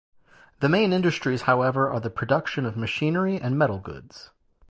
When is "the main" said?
0.61-0.93